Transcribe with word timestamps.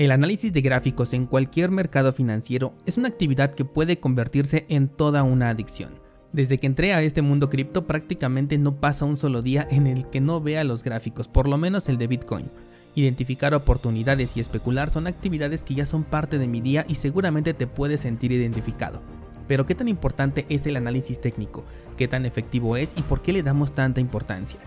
El 0.00 0.12
análisis 0.12 0.50
de 0.50 0.62
gráficos 0.62 1.12
en 1.12 1.26
cualquier 1.26 1.70
mercado 1.70 2.14
financiero 2.14 2.72
es 2.86 2.96
una 2.96 3.08
actividad 3.08 3.54
que 3.54 3.66
puede 3.66 4.00
convertirse 4.00 4.64
en 4.70 4.88
toda 4.88 5.22
una 5.24 5.50
adicción. 5.50 5.90
Desde 6.32 6.56
que 6.56 6.66
entré 6.66 6.94
a 6.94 7.02
este 7.02 7.20
mundo 7.20 7.50
cripto 7.50 7.86
prácticamente 7.86 8.56
no 8.56 8.80
pasa 8.80 9.04
un 9.04 9.18
solo 9.18 9.42
día 9.42 9.68
en 9.70 9.86
el 9.86 10.08
que 10.08 10.22
no 10.22 10.40
vea 10.40 10.64
los 10.64 10.82
gráficos, 10.82 11.28
por 11.28 11.48
lo 11.48 11.58
menos 11.58 11.90
el 11.90 11.98
de 11.98 12.06
Bitcoin. 12.06 12.50
Identificar 12.94 13.52
oportunidades 13.52 14.38
y 14.38 14.40
especular 14.40 14.88
son 14.88 15.06
actividades 15.06 15.64
que 15.64 15.74
ya 15.74 15.84
son 15.84 16.04
parte 16.04 16.38
de 16.38 16.46
mi 16.46 16.62
día 16.62 16.86
y 16.88 16.94
seguramente 16.94 17.52
te 17.52 17.66
puedes 17.66 18.00
sentir 18.00 18.32
identificado. 18.32 19.02
Pero 19.48 19.66
¿qué 19.66 19.74
tan 19.74 19.88
importante 19.88 20.46
es 20.48 20.64
el 20.64 20.76
análisis 20.76 21.20
técnico? 21.20 21.62
¿Qué 21.98 22.08
tan 22.08 22.24
efectivo 22.24 22.78
es 22.78 22.88
y 22.96 23.02
por 23.02 23.20
qué 23.20 23.34
le 23.34 23.42
damos 23.42 23.74
tanta 23.74 24.00
importancia? 24.00 24.60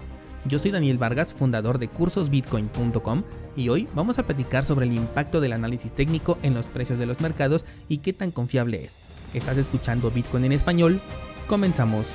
Yo 0.45 0.59
soy 0.59 0.71
Daniel 0.71 0.97
Vargas, 0.97 1.33
fundador 1.33 1.79
de 1.79 1.87
cursosbitcoin.com 1.87 3.23
y 3.55 3.69
hoy 3.69 3.87
vamos 3.95 4.19
a 4.19 4.23
platicar 4.23 4.65
sobre 4.65 4.85
el 4.85 4.91
impacto 4.91 5.39
del 5.39 5.53
análisis 5.53 5.93
técnico 5.93 6.37
en 6.43 6.53
los 6.53 6.65
precios 6.65 6.99
de 6.99 7.05
los 7.05 7.21
mercados 7.21 7.65
y 7.87 7.99
qué 7.99 8.11
tan 8.11 8.31
confiable 8.31 8.83
es. 8.83 8.97
Estás 9.33 9.57
escuchando 9.57 10.11
Bitcoin 10.11 10.43
en 10.43 10.51
español, 10.51 10.99
comenzamos. 11.47 12.07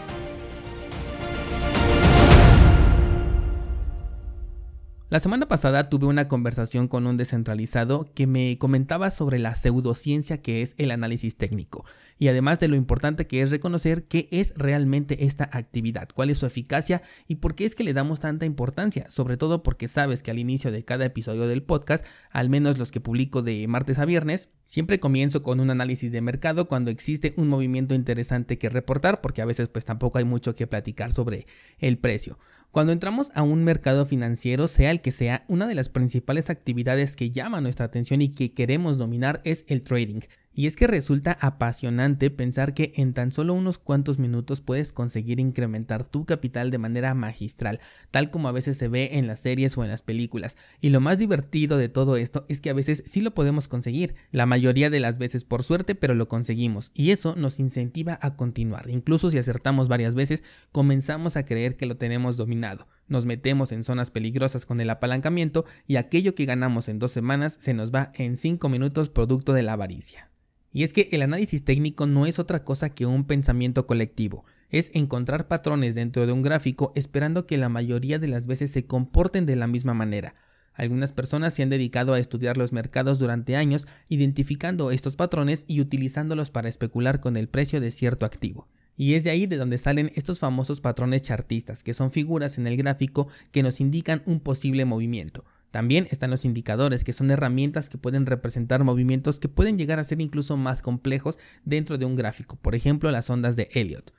La 5.09 5.21
semana 5.21 5.49
pasada 5.49 5.89
tuve 5.89 6.05
una 6.05 6.29
conversación 6.29 6.87
con 6.87 7.07
un 7.07 7.17
descentralizado 7.17 8.11
que 8.15 8.27
me 8.27 8.59
comentaba 8.59 9.11
sobre 9.11 9.39
la 9.39 9.55
pseudociencia 9.55 10.43
que 10.43 10.61
es 10.61 10.75
el 10.77 10.91
análisis 10.91 11.37
técnico 11.39 11.87
y 12.19 12.29
además 12.29 12.59
de 12.59 12.69
lo 12.69 12.77
importante 12.77 13.27
que 13.27 13.43
es 13.43 13.51
reconocer 13.51 14.05
qué 14.05 14.29
es 14.31 14.53
realmente 14.57 15.25
esta 15.25 15.49
actividad, 15.53 16.09
cuál 16.15 16.31
es 16.31 16.39
su 16.39 16.47
eficacia 16.47 17.03
y 17.27 17.37
por 17.37 17.55
qué 17.55 17.65
es 17.65 17.75
que 17.75 17.85
le 17.85 17.93
damos 17.93 18.21
tanta 18.21 18.47
importancia, 18.47 19.07
sobre 19.09 19.37
todo 19.37 19.63
porque 19.63 19.89
sabes 19.89 20.23
que 20.23 20.31
al 20.31 20.39
inicio 20.39 20.71
de 20.73 20.85
cada 20.85 21.05
episodio 21.05 21.47
del 21.47 21.63
podcast, 21.63 22.05
al 22.31 22.51
menos 22.51 22.79
los 22.79 22.91
que 22.91 23.01
publico 23.01 23.43
de 23.43 23.67
martes 23.69 23.99
a 23.99 24.05
viernes, 24.05 24.49
siempre 24.65 25.01
comienzo 25.01 25.43
con 25.43 25.61
un 25.61 25.71
análisis 25.71 26.13
de 26.13 26.21
mercado 26.21 26.69
cuando 26.69 26.91
existe 26.91 27.35
un 27.37 27.49
movimiento 27.49 27.95
interesante 27.95 28.59
que 28.59 28.69
reportar, 28.69 29.21
porque 29.21 29.43
a 29.43 29.47
veces 29.47 29.69
pues 29.69 29.85
tampoco 29.85 30.19
hay 30.19 30.25
mucho 30.25 30.55
que 30.55 30.67
platicar 30.67 31.13
sobre 31.13 31.47
el 31.79 31.99
precio. 31.99 32.39
Cuando 32.71 32.93
entramos 32.93 33.31
a 33.35 33.43
un 33.43 33.65
mercado 33.65 34.05
financiero, 34.05 34.69
sea 34.69 34.91
el 34.91 35.01
que 35.01 35.11
sea, 35.11 35.45
una 35.49 35.67
de 35.67 35.75
las 35.75 35.89
principales 35.89 36.51
actividades 36.51 37.17
que 37.17 37.31
llama 37.31 37.63
nuestra 37.63 37.87
atención 37.87 38.21
y 38.21 38.35
que 38.35 38.53
queremos 38.53 38.99
dominar 38.99 39.41
es 39.45 39.65
el 39.69 39.83
trading. 39.83 40.21
Y 40.59 40.67
es 40.67 40.75
que 40.75 40.89
resulta 40.89 41.39
apasionante 41.41 42.31
pensar 42.31 42.75
que 42.75 42.91
en 42.97 43.15
tan 43.15 43.31
solo 43.31 43.55
unos 43.55 43.79
cuantos 43.79 44.19
minutos 44.19 44.61
puedes 44.61 44.93
conseguir 44.93 45.39
incrementar 45.39 46.03
tu 46.03 46.27
capital 46.27 46.73
de 46.73 46.79
manera 46.79 47.15
magistral, 47.15 47.79
tal 48.11 48.33
como 48.33 48.49
a 48.49 48.53
veces 48.53 48.77
se 48.77 48.89
ve 48.89 49.11
en 49.13 49.29
las 49.29 49.39
series 49.39 49.79
o 49.79 49.85
en 49.85 49.91
las 49.91 50.03
películas. 50.03 50.57
Y 50.81 50.91
lo 50.91 51.01
más 51.01 51.21
divertido 51.21 51.79
de 51.79 51.89
todo 51.89 52.17
esto 52.17 52.45
es 52.49 52.61
que 52.61 52.71
a 52.71 52.75
veces 52.75 53.05
sí 53.07 53.21
lo 53.21 53.35
podemos 53.35 53.69
conseguir, 53.69 54.17
la 54.33 54.47
mayoría 54.47 54.91
de 54.91 54.99
las 54.99 55.17
veces 55.17 55.45
por 55.45 55.63
suerte, 55.63 55.95
pero 55.95 56.17
lo 56.17 56.27
conseguimos. 56.27 56.91
Y 56.93 57.13
eso 57.13 57.37
nos 57.37 57.61
incentiva 57.61 58.19
a 58.21 58.35
continuar. 58.35 58.91
Incluso 58.91 59.31
si 59.31 59.39
acertamos 59.39 59.87
varias 59.87 60.17
veces, 60.17 60.43
comenzamos 60.73 61.37
a 61.37 61.45
creer 61.45 61.77
que 61.77 61.87
lo 61.87 61.99
tenemos 61.99 62.37
dominado 62.37 62.89
nos 63.07 63.25
metemos 63.25 63.73
en 63.73 63.85
zonas 63.85 64.11
peligrosas 64.11 64.67
con 64.67 64.81
el 64.81 64.91
apalancamiento 64.91 65.65
y 65.87 65.97
aquello 65.97 66.35
que 66.35 66.45
ganamos 66.45 66.91
en 66.91 66.99
dos 66.99 67.13
semanas 67.13 67.57
se 67.59 67.73
nos 67.73 67.91
va 67.91 68.13
en 68.15 68.37
cinco 68.37 68.69
minutos 68.69 69.09
producto 69.09 69.55
de 69.55 69.63
la 69.63 69.73
avaricia. 69.73 70.29
Y 70.73 70.83
es 70.83 70.93
que 70.93 71.09
el 71.13 71.23
análisis 71.23 71.65
técnico 71.65 72.07
no 72.07 72.27
es 72.27 72.39
otra 72.39 72.65
cosa 72.65 72.91
que 72.91 73.07
un 73.07 73.25
pensamiento 73.25 73.87
colectivo, 73.87 74.45
es 74.71 74.91
encontrar 74.95 75.49
patrones 75.49 75.95
dentro 75.95 76.27
de 76.27 76.33
un 76.33 76.43
gráfico 76.43 76.93
esperando 76.95 77.47
que 77.47 77.57
la 77.57 77.69
mayoría 77.69 78.19
de 78.19 78.29
las 78.29 78.47
veces 78.47 78.71
se 78.71 78.87
comporten 78.87 79.47
de 79.47 79.57
la 79.57 79.67
misma 79.67 79.95
manera. 79.95 80.35
Algunas 80.75 81.11
personas 81.11 81.55
se 81.55 81.65
han 81.65 81.71
dedicado 81.71 82.13
a 82.13 82.21
estudiar 82.21 82.57
los 82.57 82.73
mercados 82.73 83.19
durante 83.19 83.57
años, 83.57 83.89
identificando 84.09 84.93
estos 84.93 85.17
patrones 85.17 85.65
y 85.67 85.81
utilizándolos 85.81 86.51
para 86.51 86.69
especular 86.69 87.21
con 87.21 87.37
el 87.37 87.49
precio 87.49 87.81
de 87.81 87.91
cierto 87.91 88.25
activo. 88.25 88.69
Y 88.97 89.15
es 89.15 89.25
de 89.25 89.31
ahí 89.31 89.47
de 89.47 89.57
donde 89.57 89.79
salen 89.79 90.13
estos 90.15 90.39
famosos 90.39 90.81
patrones 90.81 91.23
chartistas, 91.23 91.83
que 91.83 91.95
son 91.95 92.13
figuras 92.13 92.59
en 92.59 92.67
el 92.67 92.77
gráfico 92.77 93.29
que 93.51 93.63
nos 93.63 93.81
indican 93.81 94.23
un 94.27 94.39
posible 94.39 94.85
movimiento. 94.85 95.45
También 95.71 96.09
están 96.11 96.31
los 96.31 96.45
indicadores, 96.45 97.05
que 97.05 97.13
son 97.13 97.31
herramientas 97.31 97.89
que 97.89 97.99
pueden 97.99 98.25
representar 98.25 98.85
movimientos 98.85 99.39
que 99.39 99.49
pueden 99.49 99.77
llegar 99.77 99.99
a 99.99 100.05
ser 100.05 100.21
incluso 100.21 100.57
más 100.57 100.81
complejos 100.81 101.39
dentro 101.65 101.99
de 101.99 102.07
un 102.07 102.17
gráfico, 102.17 102.57
por 102.57 102.75
ejemplo 102.75 103.11
las 103.11 103.29
ondas 103.29 103.55
de 103.55 103.69
Elliot. 103.73 104.13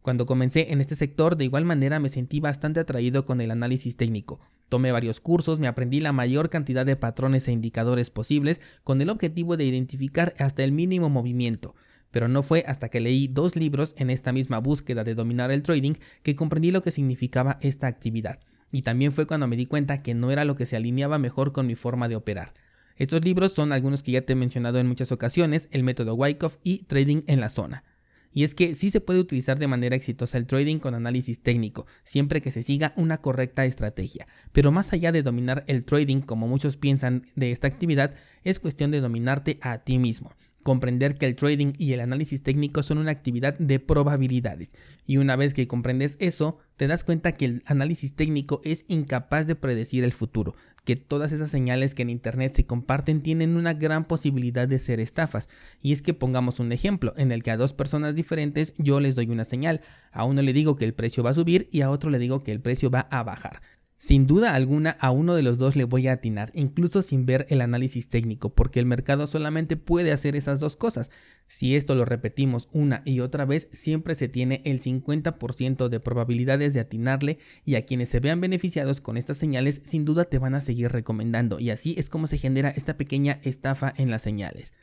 Cuando 0.00 0.26
comencé 0.26 0.72
en 0.72 0.80
este 0.80 0.96
sector, 0.96 1.36
de 1.36 1.44
igual 1.44 1.64
manera 1.64 1.98
me 1.98 2.10
sentí 2.10 2.40
bastante 2.40 2.80
atraído 2.80 3.24
con 3.24 3.40
el 3.40 3.50
análisis 3.50 3.96
técnico. 3.96 4.38
Tomé 4.68 4.92
varios 4.92 5.20
cursos, 5.20 5.58
me 5.58 5.66
aprendí 5.66 6.00
la 6.00 6.12
mayor 6.12 6.50
cantidad 6.50 6.84
de 6.84 6.96
patrones 6.96 7.48
e 7.48 7.52
indicadores 7.52 8.10
posibles 8.10 8.60
con 8.82 9.00
el 9.00 9.08
objetivo 9.08 9.56
de 9.56 9.64
identificar 9.64 10.34
hasta 10.38 10.62
el 10.62 10.72
mínimo 10.72 11.08
movimiento. 11.08 11.74
Pero 12.10 12.28
no 12.28 12.42
fue 12.42 12.64
hasta 12.66 12.90
que 12.90 13.00
leí 13.00 13.28
dos 13.28 13.56
libros 13.56 13.94
en 13.96 14.10
esta 14.10 14.32
misma 14.32 14.58
búsqueda 14.58 15.04
de 15.04 15.14
dominar 15.14 15.50
el 15.50 15.62
trading 15.62 15.94
que 16.22 16.36
comprendí 16.36 16.70
lo 16.70 16.82
que 16.82 16.90
significaba 16.90 17.58
esta 17.62 17.86
actividad 17.86 18.40
y 18.74 18.82
también 18.82 19.12
fue 19.12 19.26
cuando 19.26 19.46
me 19.46 19.56
di 19.56 19.66
cuenta 19.66 20.02
que 20.02 20.14
no 20.14 20.32
era 20.32 20.44
lo 20.44 20.56
que 20.56 20.66
se 20.66 20.74
alineaba 20.74 21.16
mejor 21.16 21.52
con 21.52 21.64
mi 21.64 21.76
forma 21.76 22.08
de 22.08 22.16
operar. 22.16 22.54
Estos 22.96 23.24
libros 23.24 23.52
son 23.52 23.72
algunos 23.72 24.02
que 24.02 24.10
ya 24.10 24.22
te 24.22 24.32
he 24.32 24.36
mencionado 24.36 24.80
en 24.80 24.88
muchas 24.88 25.12
ocasiones, 25.12 25.68
el 25.70 25.84
método 25.84 26.14
Wyckoff 26.14 26.56
y 26.64 26.78
Trading 26.82 27.20
en 27.28 27.38
la 27.38 27.50
zona. 27.50 27.84
Y 28.32 28.42
es 28.42 28.56
que 28.56 28.74
sí 28.74 28.90
se 28.90 29.00
puede 29.00 29.20
utilizar 29.20 29.60
de 29.60 29.68
manera 29.68 29.94
exitosa 29.94 30.38
el 30.38 30.48
trading 30.48 30.80
con 30.80 30.96
análisis 30.96 31.40
técnico, 31.40 31.86
siempre 32.02 32.42
que 32.42 32.50
se 32.50 32.64
siga 32.64 32.92
una 32.96 33.18
correcta 33.18 33.64
estrategia. 33.64 34.26
Pero 34.50 34.72
más 34.72 34.92
allá 34.92 35.12
de 35.12 35.22
dominar 35.22 35.62
el 35.68 35.84
trading, 35.84 36.20
como 36.20 36.48
muchos 36.48 36.76
piensan 36.76 37.26
de 37.36 37.52
esta 37.52 37.68
actividad, 37.68 38.16
es 38.42 38.58
cuestión 38.58 38.90
de 38.90 39.00
dominarte 39.00 39.60
a 39.62 39.78
ti 39.78 39.98
mismo 40.00 40.32
comprender 40.64 41.16
que 41.16 41.26
el 41.26 41.36
trading 41.36 41.74
y 41.78 41.92
el 41.92 42.00
análisis 42.00 42.42
técnico 42.42 42.82
son 42.82 42.98
una 42.98 43.12
actividad 43.12 43.56
de 43.58 43.78
probabilidades. 43.78 44.70
Y 45.06 45.18
una 45.18 45.36
vez 45.36 45.54
que 45.54 45.68
comprendes 45.68 46.16
eso, 46.18 46.58
te 46.76 46.88
das 46.88 47.04
cuenta 47.04 47.32
que 47.32 47.44
el 47.44 47.62
análisis 47.66 48.16
técnico 48.16 48.60
es 48.64 48.84
incapaz 48.88 49.46
de 49.46 49.54
predecir 49.54 50.02
el 50.02 50.12
futuro, 50.12 50.56
que 50.84 50.96
todas 50.96 51.32
esas 51.32 51.50
señales 51.50 51.94
que 51.94 52.02
en 52.02 52.10
Internet 52.10 52.54
se 52.54 52.66
comparten 52.66 53.22
tienen 53.22 53.56
una 53.56 53.74
gran 53.74 54.06
posibilidad 54.06 54.66
de 54.66 54.78
ser 54.78 55.00
estafas. 55.00 55.48
Y 55.80 55.92
es 55.92 56.02
que 56.02 56.14
pongamos 56.14 56.58
un 56.58 56.72
ejemplo 56.72 57.12
en 57.16 57.30
el 57.30 57.42
que 57.42 57.50
a 57.50 57.56
dos 57.56 57.74
personas 57.74 58.14
diferentes 58.14 58.72
yo 58.78 59.00
les 59.00 59.14
doy 59.14 59.28
una 59.28 59.44
señal. 59.44 59.82
A 60.12 60.24
uno 60.24 60.42
le 60.42 60.52
digo 60.52 60.76
que 60.76 60.86
el 60.86 60.94
precio 60.94 61.22
va 61.22 61.30
a 61.30 61.34
subir 61.34 61.68
y 61.70 61.82
a 61.82 61.90
otro 61.90 62.10
le 62.10 62.18
digo 62.18 62.42
que 62.42 62.52
el 62.52 62.60
precio 62.60 62.90
va 62.90 63.00
a 63.10 63.22
bajar. 63.22 63.60
Sin 64.06 64.26
duda 64.26 64.54
alguna 64.54 64.90
a 65.00 65.10
uno 65.10 65.34
de 65.34 65.42
los 65.42 65.56
dos 65.56 65.76
le 65.76 65.84
voy 65.84 66.08
a 66.08 66.12
atinar, 66.12 66.50
incluso 66.52 67.00
sin 67.00 67.24
ver 67.24 67.46
el 67.48 67.62
análisis 67.62 68.10
técnico, 68.10 68.52
porque 68.52 68.78
el 68.78 68.84
mercado 68.84 69.26
solamente 69.26 69.78
puede 69.78 70.12
hacer 70.12 70.36
esas 70.36 70.60
dos 70.60 70.76
cosas. 70.76 71.10
Si 71.46 71.74
esto 71.74 71.94
lo 71.94 72.04
repetimos 72.04 72.68
una 72.70 73.00
y 73.06 73.20
otra 73.20 73.46
vez, 73.46 73.66
siempre 73.72 74.14
se 74.14 74.28
tiene 74.28 74.60
el 74.66 74.78
50% 74.78 75.88
de 75.88 76.00
probabilidades 76.00 76.74
de 76.74 76.80
atinarle 76.80 77.38
y 77.64 77.76
a 77.76 77.86
quienes 77.86 78.10
se 78.10 78.20
vean 78.20 78.42
beneficiados 78.42 79.00
con 79.00 79.16
estas 79.16 79.38
señales 79.38 79.80
sin 79.86 80.04
duda 80.04 80.26
te 80.26 80.38
van 80.38 80.54
a 80.54 80.60
seguir 80.60 80.92
recomendando 80.92 81.58
y 81.58 81.70
así 81.70 81.94
es 81.96 82.10
como 82.10 82.26
se 82.26 82.36
genera 82.36 82.68
esta 82.68 82.98
pequeña 82.98 83.40
estafa 83.42 83.90
en 83.96 84.10
las 84.10 84.20
señales. 84.20 84.74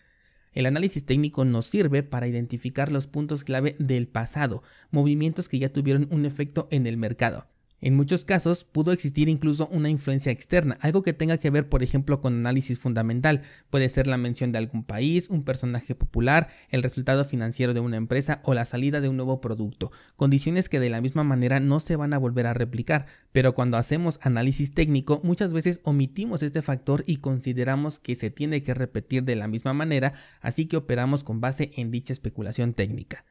El 0.52 0.66
análisis 0.66 1.06
técnico 1.06 1.46
nos 1.46 1.68
sirve 1.68 2.02
para 2.02 2.28
identificar 2.28 2.92
los 2.92 3.06
puntos 3.06 3.44
clave 3.44 3.76
del 3.78 4.08
pasado, 4.08 4.64
movimientos 4.90 5.48
que 5.48 5.60
ya 5.60 5.72
tuvieron 5.72 6.08
un 6.10 6.26
efecto 6.26 6.68
en 6.72 6.88
el 6.88 6.98
mercado. 6.98 7.51
En 7.84 7.96
muchos 7.96 8.26
casos 8.26 8.64
pudo 8.64 8.92
existir 8.92 9.28
incluso 9.28 9.68
una 9.72 9.90
influencia 9.90 10.32
externa, 10.32 10.78
algo 10.82 11.02
que 11.02 11.14
tenga 11.14 11.40
que 11.40 11.50
ver 11.50 11.68
por 11.68 11.82
ejemplo 11.82 12.22
con 12.22 12.36
análisis 12.36 12.78
fundamental, 12.78 13.42
puede 13.72 13.90
ser 13.90 14.06
la 14.06 14.18
mención 14.18 14.52
de 14.52 14.60
algún 14.60 14.84
país, 14.84 15.28
un 15.32 15.44
personaje 15.44 15.96
popular, 15.96 16.50
el 16.70 16.84
resultado 16.84 17.26
financiero 17.26 17.74
de 17.74 17.80
una 17.80 17.98
empresa 17.98 18.40
o 18.44 18.54
la 18.54 18.66
salida 18.66 19.02
de 19.02 19.10
un 19.10 19.18
nuevo 19.18 19.42
producto, 19.42 19.92
condiciones 20.16 20.70
que 20.70 20.80
de 20.80 20.92
la 20.92 21.02
misma 21.02 21.24
manera 21.24 21.60
no 21.60 21.80
se 21.80 21.96
van 21.96 22.14
a 22.14 22.20
volver 22.20 22.46
a 22.46 22.54
replicar, 22.54 23.08
pero 23.32 23.56
cuando 23.56 23.78
hacemos 23.78 24.20
análisis 24.22 24.76
técnico 24.76 25.20
muchas 25.24 25.52
veces 25.52 25.80
omitimos 25.84 26.44
este 26.44 26.62
factor 26.62 27.04
y 27.08 27.18
consideramos 27.18 27.98
que 27.98 28.14
se 28.14 28.30
tiene 28.30 28.62
que 28.62 28.76
repetir 28.76 29.24
de 29.24 29.36
la 29.36 29.48
misma 29.48 29.74
manera, 29.74 30.14
así 30.42 30.68
que 30.68 30.78
operamos 30.78 31.24
con 31.24 31.42
base 31.42 31.72
en 31.76 31.90
dicha 31.90 32.14
especulación 32.14 32.76
técnica. 32.76 33.26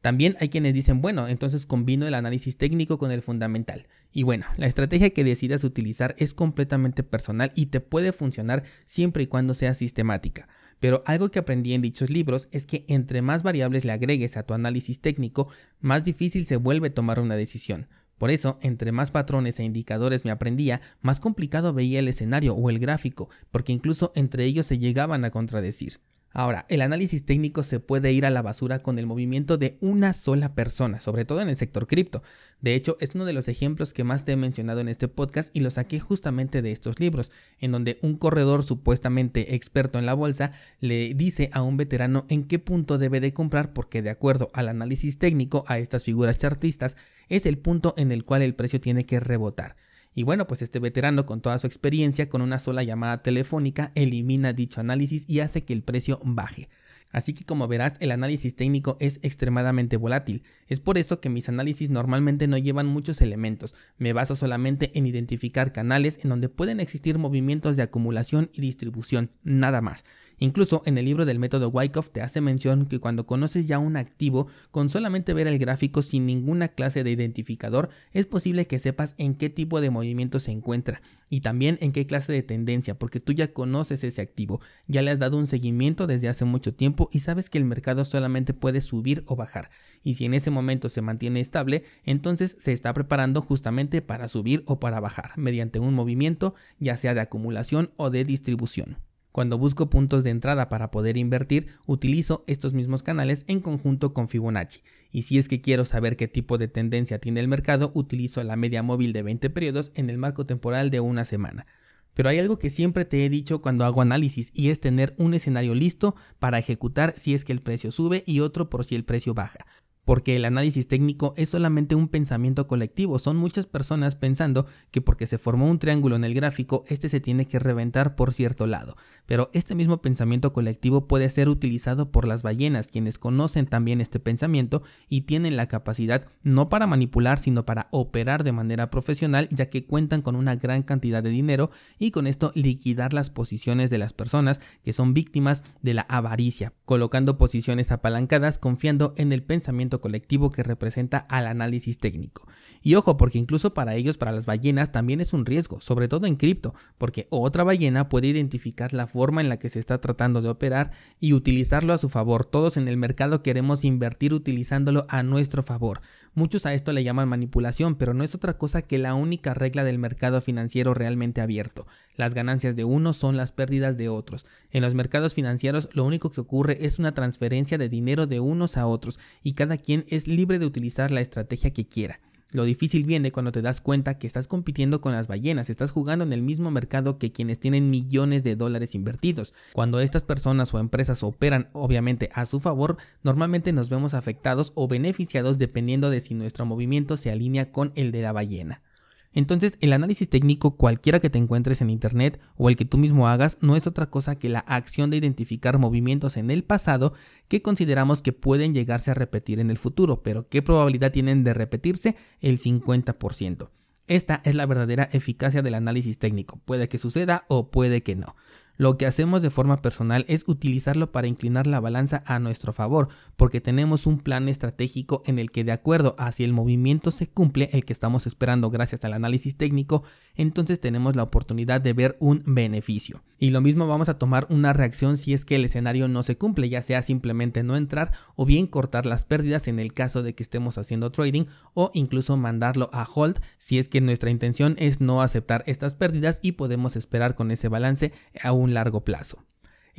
También 0.00 0.36
hay 0.40 0.48
quienes 0.48 0.72
dicen, 0.72 1.02
bueno, 1.02 1.28
entonces 1.28 1.66
combino 1.66 2.06
el 2.06 2.14
análisis 2.14 2.56
técnico 2.56 2.96
con 2.96 3.10
el 3.10 3.20
fundamental. 3.20 3.86
Y 4.12 4.22
bueno, 4.22 4.46
la 4.56 4.66
estrategia 4.66 5.10
que 5.10 5.24
decidas 5.24 5.62
utilizar 5.62 6.14
es 6.18 6.32
completamente 6.32 7.02
personal 7.02 7.52
y 7.54 7.66
te 7.66 7.80
puede 7.80 8.12
funcionar 8.12 8.64
siempre 8.86 9.24
y 9.24 9.26
cuando 9.26 9.54
sea 9.54 9.74
sistemática. 9.74 10.48
Pero 10.80 11.02
algo 11.04 11.30
que 11.30 11.38
aprendí 11.38 11.74
en 11.74 11.82
dichos 11.82 12.08
libros 12.08 12.48
es 12.50 12.64
que 12.64 12.86
entre 12.88 13.20
más 13.20 13.42
variables 13.42 13.84
le 13.84 13.92
agregues 13.92 14.38
a 14.38 14.42
tu 14.44 14.54
análisis 14.54 15.00
técnico, 15.00 15.48
más 15.80 16.02
difícil 16.02 16.46
se 16.46 16.56
vuelve 16.56 16.88
tomar 16.88 17.20
una 17.20 17.36
decisión. 17.36 17.86
Por 18.16 18.30
eso, 18.30 18.58
entre 18.62 18.92
más 18.92 19.10
patrones 19.10 19.60
e 19.60 19.64
indicadores 19.64 20.24
me 20.24 20.30
aprendía, 20.30 20.80
más 21.02 21.20
complicado 21.20 21.74
veía 21.74 22.00
el 22.00 22.08
escenario 22.08 22.54
o 22.54 22.70
el 22.70 22.78
gráfico, 22.78 23.28
porque 23.50 23.72
incluso 23.72 24.12
entre 24.14 24.44
ellos 24.44 24.66
se 24.66 24.78
llegaban 24.78 25.24
a 25.24 25.30
contradecir. 25.30 26.00
Ahora, 26.32 26.64
el 26.68 26.80
análisis 26.80 27.24
técnico 27.24 27.64
se 27.64 27.80
puede 27.80 28.12
ir 28.12 28.24
a 28.24 28.30
la 28.30 28.40
basura 28.40 28.82
con 28.82 29.00
el 29.00 29.06
movimiento 29.06 29.58
de 29.58 29.76
una 29.80 30.12
sola 30.12 30.54
persona, 30.54 31.00
sobre 31.00 31.24
todo 31.24 31.40
en 31.40 31.48
el 31.48 31.56
sector 31.56 31.88
cripto. 31.88 32.22
De 32.60 32.76
hecho, 32.76 32.96
es 33.00 33.16
uno 33.16 33.24
de 33.24 33.32
los 33.32 33.48
ejemplos 33.48 33.92
que 33.92 34.04
más 34.04 34.24
te 34.24 34.32
he 34.32 34.36
mencionado 34.36 34.80
en 34.80 34.88
este 34.88 35.08
podcast 35.08 35.54
y 35.56 35.60
lo 35.60 35.70
saqué 35.70 35.98
justamente 35.98 36.62
de 36.62 36.70
estos 36.70 37.00
libros, 37.00 37.32
en 37.58 37.72
donde 37.72 37.98
un 38.00 38.16
corredor 38.16 38.62
supuestamente 38.62 39.56
experto 39.56 39.98
en 39.98 40.06
la 40.06 40.14
bolsa 40.14 40.52
le 40.78 41.14
dice 41.14 41.50
a 41.52 41.62
un 41.62 41.76
veterano 41.76 42.26
en 42.28 42.44
qué 42.44 42.60
punto 42.60 42.96
debe 42.96 43.18
de 43.18 43.32
comprar 43.32 43.72
porque 43.72 44.00
de 44.00 44.10
acuerdo 44.10 44.50
al 44.52 44.68
análisis 44.68 45.18
técnico 45.18 45.64
a 45.66 45.78
estas 45.78 46.04
figuras 46.04 46.38
chartistas 46.38 46.96
es 47.28 47.44
el 47.44 47.58
punto 47.58 47.92
en 47.96 48.12
el 48.12 48.24
cual 48.24 48.42
el 48.42 48.54
precio 48.54 48.80
tiene 48.80 49.04
que 49.04 49.18
rebotar. 49.18 49.74
Y 50.14 50.24
bueno, 50.24 50.46
pues 50.46 50.62
este 50.62 50.78
veterano 50.78 51.24
con 51.26 51.40
toda 51.40 51.58
su 51.58 51.66
experiencia 51.66 52.28
con 52.28 52.42
una 52.42 52.58
sola 52.58 52.82
llamada 52.82 53.22
telefónica 53.22 53.92
elimina 53.94 54.52
dicho 54.52 54.80
análisis 54.80 55.24
y 55.28 55.40
hace 55.40 55.64
que 55.64 55.72
el 55.72 55.82
precio 55.82 56.20
baje. 56.24 56.68
Así 57.12 57.34
que 57.34 57.44
como 57.44 57.66
verás, 57.66 57.96
el 58.00 58.12
análisis 58.12 58.54
técnico 58.54 58.96
es 59.00 59.18
extremadamente 59.22 59.96
volátil. 59.96 60.44
Es 60.68 60.78
por 60.78 60.96
eso 60.96 61.20
que 61.20 61.28
mis 61.28 61.48
análisis 61.48 61.90
normalmente 61.90 62.46
no 62.46 62.56
llevan 62.56 62.86
muchos 62.86 63.20
elementos. 63.20 63.74
Me 63.98 64.12
baso 64.12 64.36
solamente 64.36 64.96
en 64.96 65.06
identificar 65.06 65.72
canales 65.72 66.20
en 66.22 66.30
donde 66.30 66.48
pueden 66.48 66.78
existir 66.78 67.18
movimientos 67.18 67.76
de 67.76 67.82
acumulación 67.82 68.50
y 68.52 68.60
distribución, 68.60 69.32
nada 69.42 69.80
más. 69.80 70.04
Incluso 70.42 70.82
en 70.86 70.96
el 70.96 71.04
libro 71.04 71.26
del 71.26 71.38
método 71.38 71.68
Wyckoff 71.68 72.08
te 72.08 72.22
hace 72.22 72.40
mención 72.40 72.86
que 72.86 72.98
cuando 72.98 73.26
conoces 73.26 73.66
ya 73.66 73.78
un 73.78 73.98
activo, 73.98 74.46
con 74.70 74.88
solamente 74.88 75.34
ver 75.34 75.46
el 75.46 75.58
gráfico 75.58 76.00
sin 76.00 76.24
ninguna 76.24 76.68
clase 76.68 77.04
de 77.04 77.10
identificador, 77.10 77.90
es 78.12 78.24
posible 78.24 78.66
que 78.66 78.78
sepas 78.78 79.14
en 79.18 79.34
qué 79.34 79.50
tipo 79.50 79.82
de 79.82 79.90
movimiento 79.90 80.40
se 80.40 80.50
encuentra 80.50 81.02
y 81.28 81.42
también 81.42 81.76
en 81.82 81.92
qué 81.92 82.06
clase 82.06 82.32
de 82.32 82.42
tendencia, 82.42 82.98
porque 82.98 83.20
tú 83.20 83.32
ya 83.32 83.52
conoces 83.52 84.02
ese 84.02 84.22
activo, 84.22 84.62
ya 84.86 85.02
le 85.02 85.10
has 85.10 85.18
dado 85.18 85.36
un 85.36 85.46
seguimiento 85.46 86.06
desde 86.06 86.30
hace 86.30 86.46
mucho 86.46 86.72
tiempo 86.72 87.10
y 87.12 87.20
sabes 87.20 87.50
que 87.50 87.58
el 87.58 87.66
mercado 87.66 88.06
solamente 88.06 88.54
puede 88.54 88.80
subir 88.80 89.24
o 89.26 89.36
bajar. 89.36 89.70
Y 90.02 90.14
si 90.14 90.24
en 90.24 90.32
ese 90.32 90.50
momento 90.50 90.88
se 90.88 91.02
mantiene 91.02 91.40
estable, 91.40 91.84
entonces 92.02 92.56
se 92.58 92.72
está 92.72 92.94
preparando 92.94 93.42
justamente 93.42 94.00
para 94.00 94.26
subir 94.26 94.62
o 94.64 94.80
para 94.80 95.00
bajar, 95.00 95.32
mediante 95.36 95.80
un 95.80 95.92
movimiento 95.92 96.54
ya 96.78 96.96
sea 96.96 97.12
de 97.12 97.20
acumulación 97.20 97.90
o 97.96 98.08
de 98.08 98.24
distribución. 98.24 99.09
Cuando 99.32 99.58
busco 99.58 99.90
puntos 99.90 100.24
de 100.24 100.30
entrada 100.30 100.68
para 100.68 100.90
poder 100.90 101.16
invertir, 101.16 101.68
utilizo 101.86 102.42
estos 102.48 102.74
mismos 102.74 103.04
canales 103.04 103.44
en 103.46 103.60
conjunto 103.60 104.12
con 104.12 104.26
Fibonacci. 104.26 104.82
Y 105.12 105.22
si 105.22 105.38
es 105.38 105.48
que 105.48 105.60
quiero 105.60 105.84
saber 105.84 106.16
qué 106.16 106.26
tipo 106.26 106.58
de 106.58 106.66
tendencia 106.66 107.20
tiene 107.20 107.40
el 107.40 107.46
mercado, 107.46 107.92
utilizo 107.94 108.42
la 108.42 108.56
media 108.56 108.82
móvil 108.82 109.12
de 109.12 109.22
20 109.22 109.50
periodos 109.50 109.92
en 109.94 110.10
el 110.10 110.18
marco 110.18 110.46
temporal 110.46 110.90
de 110.90 110.98
una 110.98 111.24
semana. 111.24 111.66
Pero 112.14 112.28
hay 112.28 112.38
algo 112.38 112.58
que 112.58 112.70
siempre 112.70 113.04
te 113.04 113.24
he 113.24 113.28
dicho 113.28 113.62
cuando 113.62 113.84
hago 113.84 114.02
análisis 114.02 114.50
y 114.52 114.70
es 114.70 114.80
tener 114.80 115.14
un 115.16 115.32
escenario 115.32 115.76
listo 115.76 116.16
para 116.40 116.58
ejecutar 116.58 117.14
si 117.16 117.34
es 117.34 117.44
que 117.44 117.52
el 117.52 117.62
precio 117.62 117.92
sube 117.92 118.24
y 118.26 118.40
otro 118.40 118.68
por 118.68 118.84
si 118.84 118.96
el 118.96 119.04
precio 119.04 119.32
baja 119.32 119.64
porque 120.04 120.36
el 120.36 120.44
análisis 120.44 120.88
técnico 120.88 121.34
es 121.36 121.50
solamente 121.50 121.94
un 121.94 122.08
pensamiento 122.08 122.66
colectivo. 122.66 123.18
Son 123.18 123.36
muchas 123.36 123.66
personas 123.66 124.16
pensando 124.16 124.66
que 124.90 125.00
porque 125.00 125.26
se 125.26 125.38
formó 125.38 125.68
un 125.68 125.78
triángulo 125.78 126.16
en 126.16 126.24
el 126.24 126.34
gráfico, 126.34 126.84
este 126.88 127.08
se 127.08 127.20
tiene 127.20 127.46
que 127.46 127.58
reventar 127.58 128.16
por 128.16 128.32
cierto 128.34 128.66
lado. 128.66 128.96
Pero 129.26 129.50
este 129.52 129.74
mismo 129.74 130.02
pensamiento 130.02 130.52
colectivo 130.52 131.06
puede 131.06 131.30
ser 131.30 131.48
utilizado 131.48 132.10
por 132.10 132.26
las 132.26 132.42
ballenas, 132.42 132.88
quienes 132.88 133.18
conocen 133.18 133.66
también 133.66 134.00
este 134.00 134.18
pensamiento 134.18 134.82
y 135.08 135.22
tienen 135.22 135.56
la 135.56 135.68
capacidad 135.68 136.26
no 136.42 136.68
para 136.68 136.86
manipular, 136.86 137.38
sino 137.38 137.64
para 137.64 137.88
operar 137.90 138.44
de 138.44 138.52
manera 138.52 138.90
profesional, 138.90 139.48
ya 139.50 139.70
que 139.70 139.86
cuentan 139.86 140.22
con 140.22 140.36
una 140.36 140.56
gran 140.56 140.82
cantidad 140.82 141.22
de 141.22 141.30
dinero 141.30 141.70
y 141.98 142.10
con 142.10 142.26
esto 142.26 142.52
liquidar 142.54 143.12
las 143.12 143.30
posiciones 143.30 143.90
de 143.90 143.98
las 143.98 144.12
personas 144.12 144.60
que 144.84 144.92
son 144.92 145.14
víctimas 145.14 145.62
de 145.82 145.94
la 145.94 146.02
avaricia, 146.02 146.72
colocando 146.84 147.38
posiciones 147.38 147.92
apalancadas 147.92 148.58
confiando 148.58 149.14
en 149.16 149.32
el 149.32 149.42
pensamiento 149.42 149.89
colectivo 149.98 150.52
que 150.52 150.62
representa 150.62 151.18
al 151.18 151.48
análisis 151.48 151.98
técnico. 151.98 152.46
Y 152.82 152.94
ojo, 152.94 153.16
porque 153.16 153.38
incluso 153.38 153.74
para 153.74 153.94
ellos, 153.94 154.16
para 154.16 154.32
las 154.32 154.46
ballenas, 154.46 154.90
también 154.90 155.20
es 155.20 155.32
un 155.32 155.44
riesgo, 155.44 155.80
sobre 155.80 156.08
todo 156.08 156.26
en 156.26 156.36
cripto, 156.36 156.74
porque 156.96 157.26
otra 157.30 157.62
ballena 157.62 158.08
puede 158.08 158.28
identificar 158.28 158.94
la 158.94 159.06
forma 159.06 159.42
en 159.42 159.50
la 159.50 159.58
que 159.58 159.68
se 159.68 159.78
está 159.78 160.00
tratando 160.00 160.40
de 160.40 160.48
operar 160.48 160.90
y 161.18 161.34
utilizarlo 161.34 161.92
a 161.92 161.98
su 161.98 162.08
favor. 162.08 162.46
Todos 162.46 162.76
en 162.78 162.88
el 162.88 162.96
mercado 162.96 163.42
queremos 163.42 163.84
invertir 163.84 164.32
utilizándolo 164.32 165.04
a 165.08 165.22
nuestro 165.22 165.62
favor. 165.62 166.00
Muchos 166.32 166.64
a 166.64 166.72
esto 166.72 166.92
le 166.92 167.02
llaman 167.04 167.28
manipulación, 167.28 167.96
pero 167.96 168.14
no 168.14 168.22
es 168.22 168.34
otra 168.34 168.56
cosa 168.56 168.82
que 168.82 168.98
la 168.98 169.14
única 169.14 169.52
regla 169.52 169.82
del 169.82 169.98
mercado 169.98 170.40
financiero 170.40 170.94
realmente 170.94 171.40
abierto. 171.40 171.86
Las 172.16 172.34
ganancias 172.34 172.76
de 172.76 172.84
unos 172.84 173.16
son 173.16 173.36
las 173.36 173.50
pérdidas 173.50 173.98
de 173.98 174.08
otros. 174.08 174.46
En 174.70 174.82
los 174.82 174.94
mercados 174.94 175.34
financieros 175.34 175.88
lo 175.92 176.04
único 176.04 176.30
que 176.30 176.40
ocurre 176.40 176.78
es 176.86 176.98
una 176.98 177.14
transferencia 177.14 177.78
de 177.78 177.88
dinero 177.88 178.26
de 178.26 178.40
unos 178.40 178.76
a 178.76 178.86
otros 178.86 179.18
y 179.42 179.54
cada 179.54 179.76
quien 179.76 180.04
es 180.08 180.28
libre 180.28 180.58
de 180.58 180.66
utilizar 180.66 181.10
la 181.10 181.20
estrategia 181.20 181.72
que 181.72 181.86
quiera. 181.86 182.20
Lo 182.52 182.64
difícil 182.64 183.04
viene 183.04 183.30
cuando 183.30 183.52
te 183.52 183.62
das 183.62 183.80
cuenta 183.80 184.18
que 184.18 184.26
estás 184.26 184.48
compitiendo 184.48 185.00
con 185.00 185.12
las 185.12 185.28
ballenas, 185.28 185.70
estás 185.70 185.92
jugando 185.92 186.24
en 186.24 186.32
el 186.32 186.42
mismo 186.42 186.70
mercado 186.72 187.16
que 187.16 187.30
quienes 187.30 187.60
tienen 187.60 187.90
millones 187.90 188.42
de 188.42 188.56
dólares 188.56 188.96
invertidos. 188.96 189.54
Cuando 189.72 190.00
estas 190.00 190.24
personas 190.24 190.74
o 190.74 190.80
empresas 190.80 191.22
operan 191.22 191.68
obviamente 191.72 192.28
a 192.34 192.46
su 192.46 192.58
favor, 192.58 192.96
normalmente 193.22 193.72
nos 193.72 193.88
vemos 193.88 194.14
afectados 194.14 194.72
o 194.74 194.88
beneficiados 194.88 195.58
dependiendo 195.58 196.10
de 196.10 196.20
si 196.20 196.34
nuestro 196.34 196.66
movimiento 196.66 197.16
se 197.16 197.30
alinea 197.30 197.70
con 197.70 197.92
el 197.94 198.10
de 198.10 198.22
la 198.22 198.32
ballena. 198.32 198.82
Entonces, 199.32 199.78
el 199.80 199.92
análisis 199.92 200.28
técnico, 200.28 200.76
cualquiera 200.76 201.20
que 201.20 201.30
te 201.30 201.38
encuentres 201.38 201.80
en 201.80 201.90
Internet 201.90 202.40
o 202.56 202.68
el 202.68 202.76
que 202.76 202.84
tú 202.84 202.98
mismo 202.98 203.28
hagas, 203.28 203.56
no 203.60 203.76
es 203.76 203.86
otra 203.86 204.10
cosa 204.10 204.36
que 204.38 204.48
la 204.48 204.60
acción 204.60 205.10
de 205.10 205.18
identificar 205.18 205.78
movimientos 205.78 206.36
en 206.36 206.50
el 206.50 206.64
pasado 206.64 207.14
que 207.46 207.62
consideramos 207.62 208.22
que 208.22 208.32
pueden 208.32 208.74
llegarse 208.74 209.12
a 209.12 209.14
repetir 209.14 209.60
en 209.60 209.70
el 209.70 209.78
futuro, 209.78 210.22
pero 210.22 210.48
¿qué 210.48 210.62
probabilidad 210.62 211.12
tienen 211.12 211.44
de 211.44 211.54
repetirse? 211.54 212.16
El 212.40 212.58
50%. 212.58 213.68
Esta 214.08 214.40
es 214.42 214.56
la 214.56 214.66
verdadera 214.66 215.08
eficacia 215.12 215.62
del 215.62 215.74
análisis 215.74 216.18
técnico. 216.18 216.60
Puede 216.64 216.88
que 216.88 216.98
suceda 216.98 217.44
o 217.46 217.70
puede 217.70 218.02
que 218.02 218.16
no. 218.16 218.34
Lo 218.80 218.96
que 218.96 219.04
hacemos 219.04 219.42
de 219.42 219.50
forma 219.50 219.82
personal 219.82 220.24
es 220.26 220.44
utilizarlo 220.46 221.12
para 221.12 221.26
inclinar 221.26 221.66
la 221.66 221.80
balanza 221.80 222.22
a 222.24 222.38
nuestro 222.38 222.72
favor, 222.72 223.10
porque 223.36 223.60
tenemos 223.60 224.06
un 224.06 224.20
plan 224.20 224.48
estratégico 224.48 225.22
en 225.26 225.38
el 225.38 225.50
que 225.50 225.64
de 225.64 225.72
acuerdo 225.72 226.14
a 226.16 226.32
si 226.32 226.44
el 226.44 226.54
movimiento 226.54 227.10
se 227.10 227.28
cumple, 227.28 227.68
el 227.74 227.84
que 227.84 227.92
estamos 227.92 228.26
esperando 228.26 228.70
gracias 228.70 229.04
al 229.04 229.12
análisis 229.12 229.54
técnico, 229.54 230.02
entonces 230.34 230.80
tenemos 230.80 231.14
la 231.14 231.24
oportunidad 231.24 231.82
de 231.82 231.92
ver 231.92 232.16
un 232.20 232.42
beneficio. 232.46 233.22
Y 233.38 233.50
lo 233.50 233.60
mismo 233.60 233.86
vamos 233.86 234.08
a 234.08 234.18
tomar 234.18 234.46
una 234.48 234.72
reacción 234.72 235.18
si 235.18 235.34
es 235.34 235.44
que 235.44 235.56
el 235.56 235.66
escenario 235.66 236.08
no 236.08 236.22
se 236.22 236.38
cumple, 236.38 236.70
ya 236.70 236.80
sea 236.80 237.02
simplemente 237.02 237.62
no 237.62 237.76
entrar 237.76 238.12
o 238.34 238.46
bien 238.46 238.66
cortar 238.66 239.04
las 239.04 239.24
pérdidas 239.24 239.68
en 239.68 239.78
el 239.78 239.92
caso 239.92 240.22
de 240.22 240.34
que 240.34 240.42
estemos 240.42 240.78
haciendo 240.78 241.12
trading 241.12 241.44
o 241.74 241.90
incluso 241.92 242.38
mandarlo 242.38 242.88
a 242.94 243.06
hold 243.14 243.40
si 243.58 243.78
es 243.78 243.88
que 243.88 244.00
nuestra 244.00 244.30
intención 244.30 244.74
es 244.78 245.02
no 245.02 245.20
aceptar 245.20 245.64
estas 245.66 245.94
pérdidas 245.94 246.38
y 246.40 246.52
podemos 246.52 246.96
esperar 246.96 247.34
con 247.34 247.50
ese 247.50 247.68
balance 247.68 248.14
a 248.42 248.52
largo 248.74 249.02
plazo. 249.04 249.44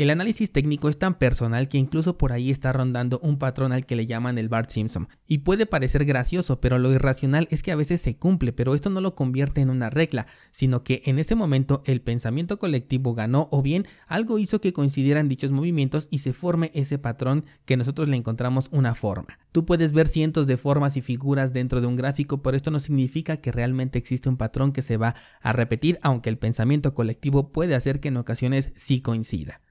El 0.01 0.09
análisis 0.09 0.51
técnico 0.51 0.89
es 0.89 0.97
tan 0.97 1.19
personal 1.19 1.69
que 1.69 1.77
incluso 1.77 2.17
por 2.17 2.31
ahí 2.31 2.49
está 2.49 2.73
rondando 2.73 3.19
un 3.19 3.37
patrón 3.37 3.71
al 3.71 3.85
que 3.85 3.95
le 3.95 4.07
llaman 4.07 4.39
el 4.39 4.49
Bart 4.49 4.71
Simpson. 4.71 5.07
Y 5.27 5.37
puede 5.37 5.67
parecer 5.67 6.05
gracioso, 6.05 6.59
pero 6.59 6.79
lo 6.79 6.91
irracional 6.91 7.47
es 7.51 7.61
que 7.61 7.71
a 7.71 7.75
veces 7.75 8.01
se 8.01 8.17
cumple, 8.17 8.51
pero 8.51 8.73
esto 8.73 8.89
no 8.89 8.99
lo 8.99 9.13
convierte 9.13 9.61
en 9.61 9.69
una 9.69 9.91
regla, 9.91 10.25
sino 10.51 10.83
que 10.83 11.03
en 11.05 11.19
ese 11.19 11.35
momento 11.35 11.83
el 11.85 12.01
pensamiento 12.01 12.57
colectivo 12.57 13.13
ganó 13.13 13.47
o 13.51 13.61
bien 13.61 13.85
algo 14.07 14.39
hizo 14.39 14.59
que 14.59 14.73
coincidieran 14.73 15.29
dichos 15.29 15.51
movimientos 15.51 16.07
y 16.09 16.17
se 16.17 16.33
forme 16.33 16.71
ese 16.73 16.97
patrón 16.97 17.45
que 17.65 17.77
nosotros 17.77 18.09
le 18.09 18.17
encontramos 18.17 18.69
una 18.71 18.95
forma. 18.95 19.37
Tú 19.51 19.65
puedes 19.65 19.93
ver 19.93 20.07
cientos 20.07 20.47
de 20.47 20.57
formas 20.57 20.97
y 20.97 21.03
figuras 21.03 21.53
dentro 21.53 21.79
de 21.79 21.85
un 21.85 21.95
gráfico, 21.95 22.41
pero 22.41 22.57
esto 22.57 22.71
no 22.71 22.79
significa 22.79 23.37
que 23.37 23.51
realmente 23.51 23.99
existe 23.99 24.29
un 24.29 24.37
patrón 24.37 24.71
que 24.71 24.81
se 24.81 24.97
va 24.97 25.13
a 25.41 25.53
repetir, 25.53 25.99
aunque 26.01 26.31
el 26.31 26.39
pensamiento 26.39 26.95
colectivo 26.95 27.51
puede 27.51 27.75
hacer 27.75 27.99
que 27.99 28.07
en 28.07 28.17
ocasiones 28.17 28.71
sí 28.75 29.01
coincida. 29.01 29.61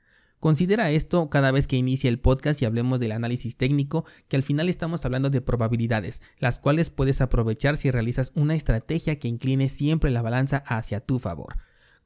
Considera 0.41 0.91
esto 0.91 1.29
cada 1.29 1.53
vez 1.53 1.69
que 1.69 1.77
inicie 1.77 2.09
el 2.09 2.19
podcast 2.19 2.61
y 2.61 2.65
hablemos 2.65 2.99
del 2.99 3.13
análisis 3.13 3.57
técnico, 3.59 4.07
que 4.27 4.37
al 4.37 4.43
final 4.43 4.71
estamos 4.71 5.05
hablando 5.05 5.29
de 5.29 5.43
probabilidades, 5.43 6.23
las 6.39 6.59
cuales 6.59 6.89
puedes 6.89 7.21
aprovechar 7.21 7.77
si 7.77 7.91
realizas 7.91 8.33
una 8.35 8.55
estrategia 8.55 9.19
que 9.19 9.29
incline 9.29 9.69
siempre 9.69 10.11
la 10.11 10.23
balanza 10.23 10.65
hacia 10.67 11.01
tu 11.01 11.19
favor. 11.19 11.57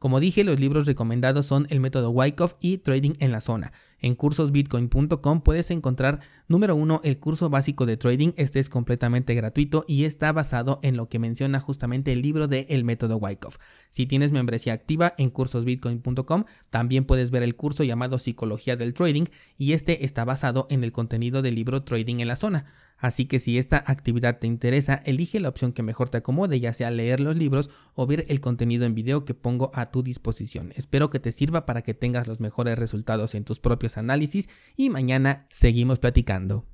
Como 0.05 0.21
dije, 0.21 0.45
los 0.45 0.61
libros 0.61 0.85
recomendados 0.85 1.47
son 1.47 1.67
el 1.71 1.81
método 1.81 2.11
Wyckoff 2.11 2.57
y 2.61 2.77
Trading 2.77 3.15
en 3.21 3.33
la 3.33 3.41
zona. 3.41 3.73
En 4.01 4.17
cursosbitcoin.com 4.17 5.41
puedes 5.41 5.71
encontrar, 5.71 6.21
número 6.47 6.77
uno, 6.77 7.01
el 7.05 7.19
curso 7.19 7.49
básico 7.49 7.87
de 7.87 7.97
trading. 7.97 8.33
Este 8.37 8.61
es 8.61 8.69
completamente 8.69 9.35
gratuito 9.35 9.87
y 9.89 10.05
está 10.05 10.31
basado 10.31 10.79
en 10.83 10.99
lo 10.99 11.09
que 11.09 11.19
menciona 11.19 11.59
justamente 11.59 12.13
el 12.13 12.21
libro 12.21 12.49
de 12.49 12.67
El 12.69 12.85
método 12.85 13.17
Wyckoff. 13.17 13.57
Si 13.89 14.05
tienes 14.05 14.31
membresía 14.31 14.75
activa 14.75 15.15
en 15.17 15.31
cursosbitcoin.com, 15.31 16.45
también 16.69 17.07
puedes 17.07 17.31
ver 17.31 17.43
el 17.43 17.57
curso 17.57 17.83
llamado 17.83 18.19
Psicología 18.19 18.77
del 18.77 18.93
Trading 18.93 19.25
y 19.57 19.73
este 19.73 20.05
está 20.05 20.27
basado 20.27 20.67
en 20.69 20.85
el 20.85 20.93
contenido 20.93 21.41
del 21.41 21.55
libro 21.55 21.83
Trading 21.83 22.21
en 22.21 22.29
la 22.29 22.37
zona. 22.37 22.67
Así 23.05 23.27
que 23.27 23.39
si 23.39 23.59
esta 23.59 23.85
actividad 23.87 24.39
te 24.39 24.47
interesa, 24.47 24.95
elige 25.05 25.39
la 25.39 25.51
opción 25.51 25.75
que 25.75 25.83
mejor 25.83 26.09
te 26.09 26.17
acomode, 26.17 26.59
ya 26.59 26.73
sea 26.73 26.91
leer 26.91 27.21
los 27.21 27.37
libros 27.37 27.69
o 27.93 28.07
ver 28.07 28.25
el 28.29 28.41
contenido 28.41 28.87
en 28.87 28.95
video 28.95 29.27
que 29.27 29.35
pongo 29.35 29.71
a 29.75 29.91
tu 29.91 30.03
disposición. 30.03 30.73
Espero 30.75 31.11
que 31.11 31.21
te 31.21 31.31
sirva 31.31 31.67
para 31.67 31.83
que 31.83 31.93
tengas 31.93 32.27
los 32.27 32.41
mejores 32.41 32.79
resultados 32.79 33.35
en 33.35 33.45
tus 33.45 33.61
propios 33.61 33.99
análisis 33.99 34.49
y 34.75 34.89
mañana 34.89 35.47
seguimos 35.51 35.99
platicando. 35.99 36.65